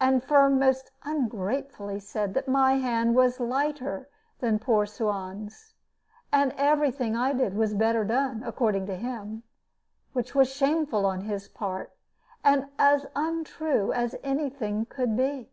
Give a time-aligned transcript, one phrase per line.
[0.00, 4.08] And Firm most ungratefully said that my hand was lighter
[4.40, 5.74] than poor Suan's,
[6.32, 9.42] and every thing I did was better done, according to him,
[10.14, 11.92] which was shameful on his part,
[12.42, 15.50] and as untrue as any thing could be.